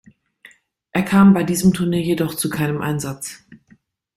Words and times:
Er 0.93 1.03
kam 1.03 1.35
bei 1.35 1.43
diesem 1.43 1.73
Turnier 1.75 2.01
jedoch 2.01 2.33
zu 2.33 2.49
keinem 2.49 2.81
Einsatz. 2.81 3.45